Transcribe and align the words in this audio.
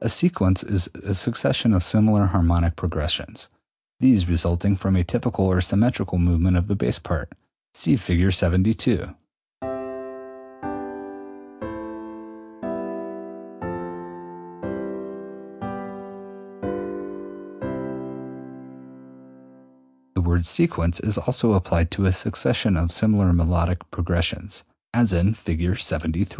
A 0.00 0.08
sequence 0.08 0.62
is 0.62 0.88
a 1.04 1.12
succession 1.12 1.74
of 1.74 1.82
similar 1.82 2.24
harmonic 2.26 2.76
progressions, 2.76 3.48
these 3.98 4.28
resulting 4.28 4.76
from 4.76 4.94
a 4.96 5.02
typical 5.04 5.46
or 5.46 5.60
symmetrical 5.60 6.18
movement 6.18 6.56
of 6.56 6.68
the 6.68 6.76
bass 6.76 6.98
part. 6.98 7.30
See 7.74 7.96
Fig. 7.96 8.32
72. 8.32 8.90
[Illustration: 8.90 9.10
Fig. 9.12 9.18
72.] 9.60 9.76
The 20.14 20.20
word 20.22 20.46
sequence 20.46 21.00
is 21.00 21.18
also 21.18 21.52
applied 21.54 21.90
to 21.92 22.06
a 22.06 22.12
succession 22.12 22.76
of 22.76 22.90
similar 22.92 23.32
melodic 23.32 23.88
progressions, 23.90 24.62
as 24.94 25.12
in 25.12 25.34
Fig. 25.34 25.58
73. 25.58 25.66
[Illustration: 25.70 26.12
Fig. 26.12 26.22
73. 26.24 26.26